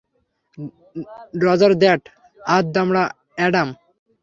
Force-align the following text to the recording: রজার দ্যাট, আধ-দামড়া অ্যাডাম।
রজার 1.43 1.73
দ্যাট, 1.81 2.01
আধ-দামড়া 2.55 3.03
অ্যাডাম। 3.37 3.69